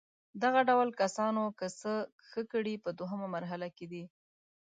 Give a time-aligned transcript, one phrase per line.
[0.43, 1.91] دغه ډول کسانو که څه
[2.27, 4.03] ښه کړي په دوهمه مرحله کې دي.